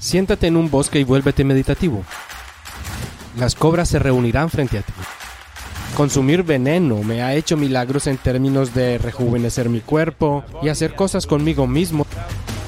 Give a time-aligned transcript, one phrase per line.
[0.00, 2.02] Siéntate en un bosque y vuélvete meditativo.
[3.36, 4.92] Las cobras se reunirán frente a ti.
[5.94, 11.26] Consumir veneno me ha hecho milagros en términos de rejuvenecer mi cuerpo y hacer cosas
[11.26, 12.06] conmigo mismo.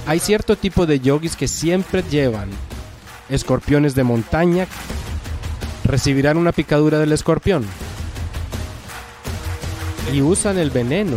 [0.07, 2.51] Hay cierto tipo de yogis que siempre llevan
[3.31, 4.67] escorpiones de montaña.
[5.85, 7.65] Recibirán una picadura del escorpión.
[10.13, 11.17] Y usan el veneno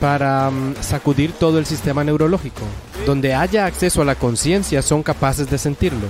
[0.00, 2.62] para mm, sacudir todo el sistema neurológico.
[3.06, 6.08] Donde haya acceso a la conciencia son capaces de sentirlo.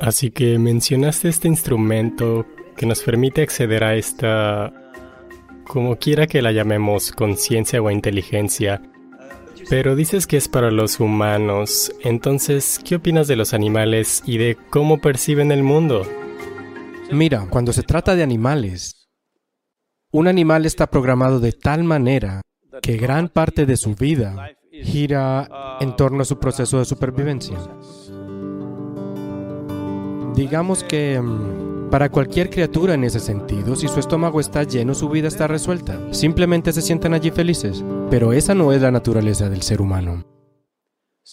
[0.00, 4.72] Así que mencionaste este instrumento que nos permite acceder a esta,
[5.66, 8.82] como quiera que la llamemos, conciencia o inteligencia.
[9.68, 14.56] Pero dices que es para los humanos, entonces, ¿qué opinas de los animales y de
[14.70, 16.06] cómo perciben el mundo?
[17.12, 19.08] Mira, cuando se trata de animales,
[20.12, 22.40] un animal está programado de tal manera
[22.82, 27.58] que gran parte de su vida gira en torno a su proceso de supervivencia.
[30.34, 35.08] Digamos que mm, para cualquier criatura en ese sentido, si su estómago está lleno, su
[35.08, 35.98] vida está resuelta.
[36.12, 37.84] Simplemente se sientan allí felices.
[38.10, 40.24] Pero esa no es la naturaleza del ser humano.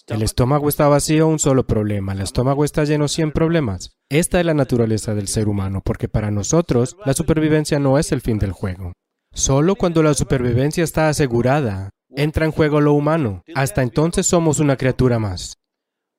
[0.08, 2.12] El estómago está vacío, un solo problema.
[2.12, 3.98] El estómago está lleno, 100 problemas.
[4.08, 8.20] Esta es la naturaleza del ser humano, porque para nosotros la supervivencia no es el
[8.20, 8.92] fin del juego.
[9.38, 13.44] Solo cuando la supervivencia está asegurada, entra en juego lo humano.
[13.54, 15.54] Hasta entonces somos una criatura más.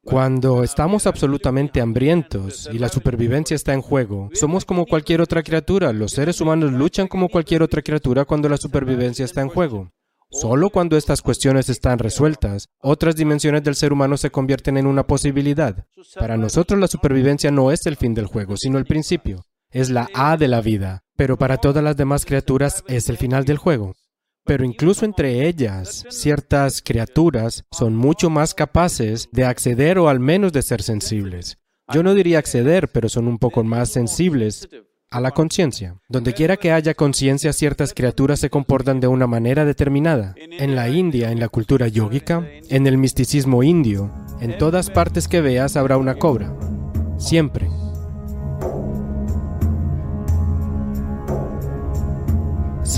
[0.05, 5.91] Cuando estamos absolutamente hambrientos y la supervivencia está en juego, somos como cualquier otra criatura.
[5.91, 9.89] Los seres humanos luchan como cualquier otra criatura cuando la supervivencia está en juego.
[10.31, 15.05] Solo cuando estas cuestiones están resueltas, otras dimensiones del ser humano se convierten en una
[15.05, 15.85] posibilidad.
[16.17, 19.43] Para nosotros la supervivencia no es el fin del juego, sino el principio.
[19.71, 23.45] Es la A de la vida, pero para todas las demás criaturas es el final
[23.45, 23.93] del juego.
[24.43, 30.53] Pero incluso entre ellas, ciertas criaturas son mucho más capaces de acceder o al menos
[30.53, 31.59] de ser sensibles.
[31.93, 34.67] Yo no diría acceder, pero son un poco más sensibles
[35.11, 35.99] a la conciencia.
[36.07, 40.33] Donde quiera que haya conciencia, ciertas criaturas se comportan de una manera determinada.
[40.35, 45.41] En la India, en la cultura yógica, en el misticismo indio, en todas partes que
[45.41, 46.55] veas habrá una cobra.
[47.19, 47.69] Siempre.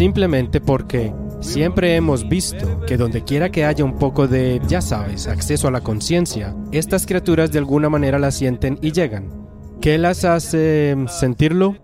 [0.02, 5.28] Simplemente porque Siempre hemos visto que donde quiera que haya un poco de, ya sabes,
[5.28, 9.48] acceso a la conciencia, estas criaturas de alguna manera la sienten y llegan.
[9.82, 11.78] ¿Qué las hace sentirlo?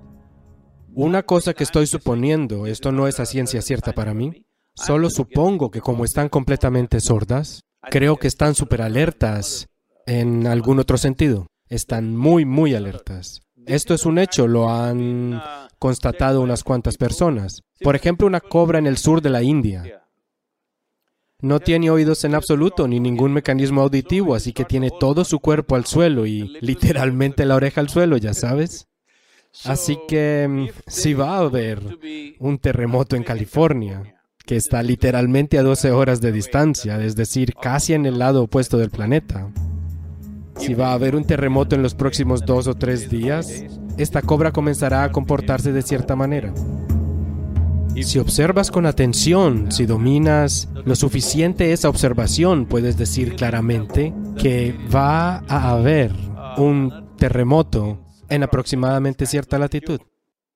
[0.93, 4.45] Una cosa que estoy suponiendo, esto no es a ciencia cierta para mí,
[4.75, 9.69] solo supongo que como están completamente sordas, creo que están súper alertas
[10.05, 11.47] en algún otro sentido.
[11.67, 13.41] Están muy, muy alertas.
[13.67, 15.41] Esto es un hecho, lo han
[15.77, 17.63] constatado unas cuantas personas.
[17.81, 20.03] Por ejemplo, una cobra en el sur de la India.
[21.39, 25.75] No tiene oídos en absoluto ni ningún mecanismo auditivo, así que tiene todo su cuerpo
[25.75, 28.87] al suelo y literalmente la oreja al suelo, ya sabes.
[29.63, 31.81] Así que mm, si va a haber
[32.39, 37.93] un terremoto en California, que está literalmente a 12 horas de distancia, es decir, casi
[37.93, 39.51] en el lado opuesto del planeta.
[40.57, 43.63] Si va a haber un terremoto en los próximos dos o tres días,
[43.97, 46.53] esta cobra comenzará a comportarse de cierta manera.
[48.01, 55.43] Si observas con atención, si dominas lo suficiente esa observación, puedes decir claramente que va
[55.47, 56.11] a haber
[56.57, 59.99] un terremoto en aproximadamente cierta latitud.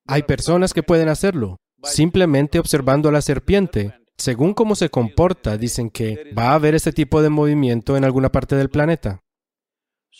[0.06, 3.94] Hay personas que pueden hacerlo, simplemente observando a la serpiente.
[4.16, 8.30] Según cómo se comporta, dicen que va a haber ese tipo de movimiento en alguna
[8.30, 9.21] parte del planeta.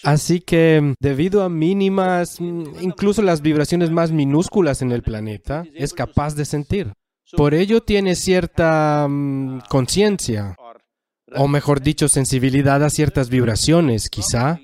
[0.03, 6.34] Así que, debido a mínimas, incluso las vibraciones más minúsculas en el planeta, es capaz
[6.34, 6.92] de sentir.
[7.36, 10.56] Por ello tiene cierta mm, conciencia,
[11.34, 14.60] o mejor dicho, sensibilidad a ciertas vibraciones, quizá.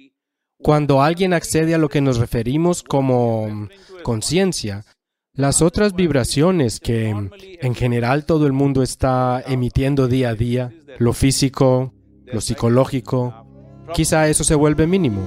[0.61, 3.69] Cuando alguien accede a lo que nos referimos como mm,
[4.03, 4.85] conciencia,
[5.33, 7.31] las otras vibraciones que mm,
[7.61, 11.95] en general todo el mundo está emitiendo día a día, lo físico,
[12.27, 13.48] lo psicológico,
[13.95, 15.23] quizá eso se vuelve mínimo.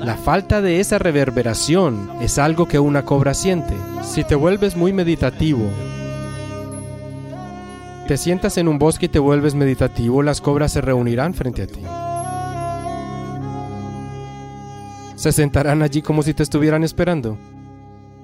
[0.00, 3.74] La falta de esa reverberación es algo que una cobra siente.
[4.02, 5.68] Si te vuelves muy meditativo,
[8.06, 11.66] te sientas en un bosque y te vuelves meditativo, las cobras se reunirán frente a
[11.66, 11.80] ti.
[15.16, 17.36] Se sentarán allí como si te estuvieran esperando.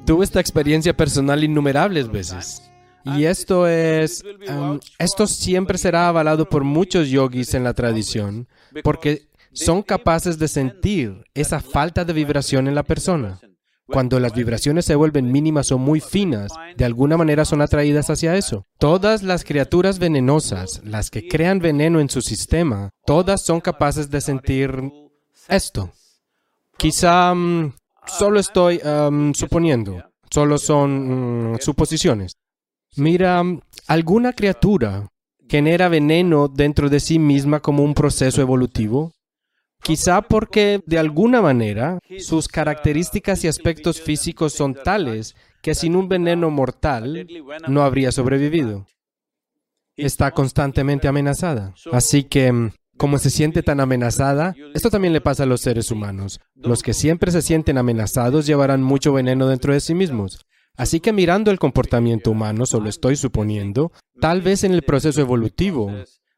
[0.07, 2.71] Tuve esta experiencia personal innumerables veces.
[3.05, 8.49] Y esto es, um, esto siempre será avalado por muchos yogis en la tradición,
[8.83, 13.41] porque son capaces de sentir esa falta de vibración en la persona.
[13.87, 18.35] Cuando las vibraciones se vuelven mínimas o muy finas, de alguna manera son atraídas hacia
[18.35, 18.67] eso.
[18.79, 24.21] Todas las criaturas venenosas, las que crean veneno en su sistema, todas son capaces de
[24.21, 24.91] sentir
[25.49, 25.93] esto.
[26.79, 27.75] Quizá mm,
[28.07, 28.81] solo estoy
[29.35, 32.33] suponiendo, solo son mm, suposiciones.
[32.97, 33.43] Mira,
[33.87, 35.09] ¿alguna criatura
[35.49, 39.13] genera veneno dentro de sí misma como un proceso evolutivo?
[39.85, 46.09] Quizá porque de alguna manera sus características y aspectos físicos son tales que sin un
[46.09, 47.27] veneno mortal
[47.69, 48.87] no habría sobrevivido.
[49.97, 51.75] Está constantemente amenazada.
[51.93, 55.91] Así que, mm, como se siente tan amenazada, esto también le pasa a los seres
[55.91, 56.41] humanos.
[56.55, 60.47] Los que siempre se sienten amenazados llevarán mucho veneno dentro de sí mismos.
[60.77, 65.93] Así que mirando el comportamiento humano, solo estoy suponiendo, tal vez en el proceso evolutivo,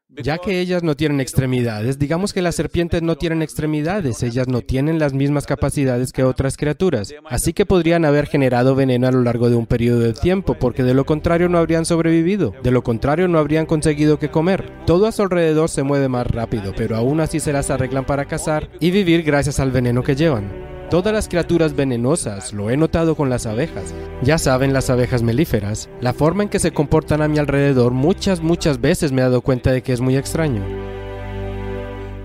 [0.09, 4.61] ya que ellas no tienen extremidades, digamos que las serpientes no tienen extremidades, ellas no
[4.61, 9.21] tienen las mismas capacidades que otras criaturas, así que podrían haber generado veneno a lo
[9.21, 12.83] largo de un periodo de tiempo, porque de lo contrario no habrían sobrevivido, de lo
[12.83, 14.71] contrario no habrían conseguido que comer.
[14.85, 18.25] Todo a su alrededor se mueve más rápido, pero aún así se las arreglan para
[18.25, 20.76] cazar y vivir gracias al veneno que llevan.
[20.89, 23.93] Todas las criaturas venenosas, lo he notado con las abejas.
[24.21, 28.39] Ya saben, las abejas melíferas, la forma en que se comportan a mi alrededor muchas,
[28.39, 30.63] muchas veces me he dado cuenta de que es muy extraño.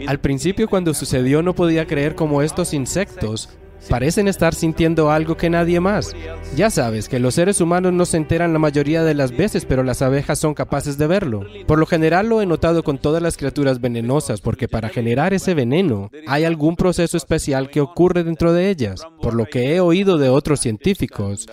[0.06, 3.48] Al principio cuando sucedió no podía creer cómo estos insectos
[3.88, 6.14] parecen estar sintiendo algo que nadie más.
[6.56, 9.82] Ya sabes que los seres humanos no se enteran la mayoría de las veces, pero
[9.82, 11.44] las abejas son capaces de verlo.
[11.66, 15.54] Por lo general lo he notado con todas las criaturas venenosas, porque para generar ese
[15.54, 20.18] veneno hay algún proceso especial que ocurre dentro de ellas, por lo que he oído
[20.18, 21.46] de otros científicos.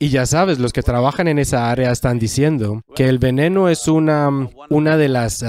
[0.00, 3.88] Y ya sabes, los que trabajan en esa área están diciendo que el veneno es
[3.88, 4.30] una,
[4.70, 5.44] una de las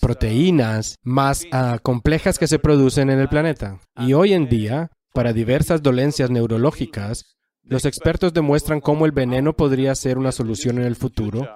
[0.00, 3.78] proteínas más ah, complejas que se producen en el planeta.
[3.96, 9.94] Y hoy en día para diversas dolencias neurológicas, los expertos demuestran cómo el veneno podría
[9.94, 11.48] ser una solución en el futuro,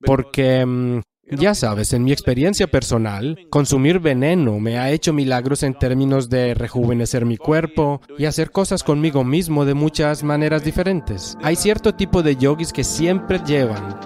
[0.00, 1.00] porque, mm,
[1.30, 6.54] ya sabes, en mi experiencia personal, consumir veneno me ha hecho milagros en términos de
[6.54, 11.38] rejuvenecer mi cuerpo y hacer cosas conmigo mismo de muchas maneras diferentes.
[11.42, 14.00] Hay cierto tipo de yogis que siempre llevan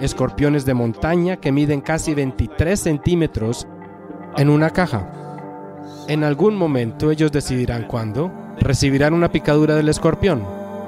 [0.00, 3.66] escorpiones de montaña que miden casi 23 centímetros
[4.36, 5.17] en una caja.
[6.08, 10.42] En algún momento ellos decidirán cuándo recibirán una picadura del escorpión.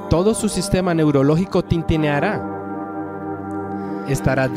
[0.09, 2.43] Todo su sistema neurológico tintineará.
[4.09, 4.49] Estará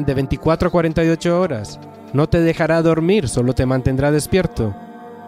[0.00, 1.78] de 24 a 48 horas.
[2.12, 4.74] No te dejará dormir, solo te mantendrá despierto.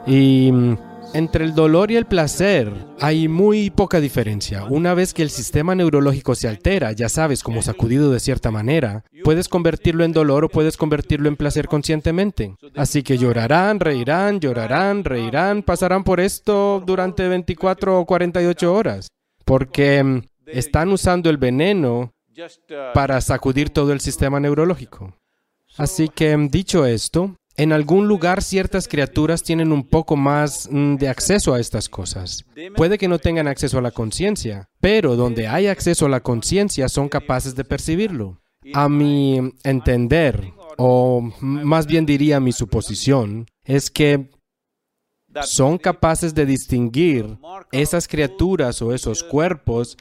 [0.07, 0.77] Y mm,
[1.15, 4.65] entre el dolor y el placer hay muy poca diferencia.
[4.65, 9.05] Una vez que el sistema neurológico se altera, ya sabes, como sacudido de cierta manera,
[9.25, 12.55] puedes convertirlo en dolor o puedes convertirlo en placer conscientemente.
[12.77, 19.09] Así que llorarán, reirán, llorarán, reirán, pasarán por esto durante 24 o 48 horas,
[19.45, 22.13] porque mm, están usando el veneno
[22.95, 25.15] para sacudir todo el sistema neurológico.
[25.77, 30.95] Así que, mm, dicho esto, en algún lugar ciertas criaturas tienen un poco más mm,
[30.95, 32.45] de acceso a estas cosas.
[32.77, 36.89] Puede que no tengan acceso a la conciencia, pero donde hay acceso a la conciencia
[36.89, 38.41] son capaces de percibirlo.
[38.75, 44.31] A mi entender, o más bien diría mi suposición, es que
[45.43, 47.39] son capaces de distinguir
[47.73, 49.97] esas criaturas o esos cuerpos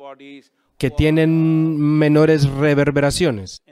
[0.77, 3.63] que tienen menores reverberaciones.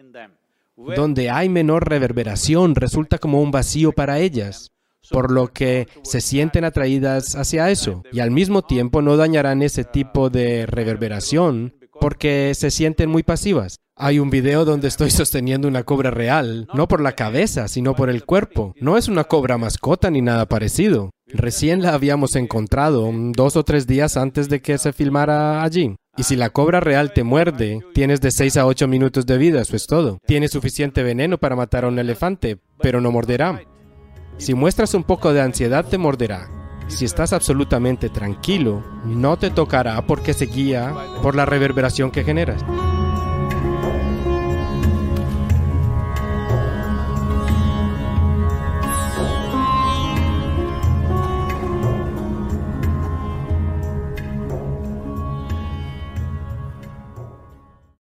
[0.75, 4.71] Donde hay menor reverberación resulta como un vacío para ellas,
[5.09, 9.83] por lo que se sienten atraídas hacia eso y al mismo tiempo no dañarán ese
[9.83, 13.79] tipo de reverberación porque se sienten muy pasivas.
[13.97, 18.09] Hay un video donde estoy sosteniendo una cobra real, no por la cabeza, sino por
[18.09, 18.73] el cuerpo.
[18.77, 21.11] No es una cobra mascota ni nada parecido.
[21.27, 25.95] Recién la habíamos encontrado dos o tres días antes de que se filmara allí.
[26.17, 29.61] Y si la cobra real te muerde, tienes de 6 a 8 minutos de vida,
[29.61, 30.19] eso es todo.
[30.25, 33.61] Tienes suficiente veneno para matar a un elefante, pero no morderá.
[34.37, 36.49] Si muestras un poco de ansiedad, te morderá.
[36.87, 42.61] Si estás absolutamente tranquilo, no te tocará porque se guía por la reverberación que generas.